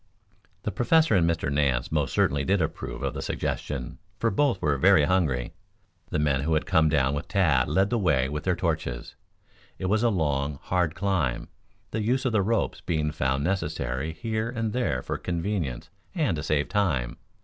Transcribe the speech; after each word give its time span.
The 0.63 0.71
Professor 0.71 1.13
and 1.15 1.29
Mr. 1.29 1.51
Nance 1.53 1.91
most 1.91 2.11
certainly 2.11 2.43
did 2.43 2.59
approve 2.59 3.03
of 3.03 3.13
the 3.13 3.21
suggestion, 3.21 3.99
for 4.17 4.31
both 4.31 4.59
were 4.59 4.75
very 4.79 5.03
hungry. 5.03 5.53
The 6.09 6.17
men 6.17 6.41
who 6.41 6.55
had 6.55 6.65
come 6.65 6.89
down 6.89 7.13
with 7.13 7.27
Tad 7.27 7.67
led 7.67 7.91
the 7.91 7.99
way 7.99 8.27
with 8.27 8.43
their 8.43 8.55
torches. 8.55 9.13
It 9.77 9.85
was 9.85 10.01
a 10.01 10.09
long, 10.09 10.57
hard 10.63 10.95
climb, 10.95 11.49
the 11.91 12.01
use 12.01 12.25
of 12.25 12.31
the 12.31 12.41
ropes 12.41 12.81
being 12.81 13.11
found 13.11 13.43
necessary 13.43 14.11
here 14.13 14.49
and 14.49 14.73
there 14.73 15.03
for 15.03 15.19
convenience 15.19 15.91
and 16.15 16.35
to 16.35 16.41
save 16.41 16.67
time. 16.67 17.17